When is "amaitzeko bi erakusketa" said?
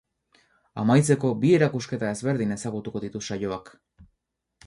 0.83-2.09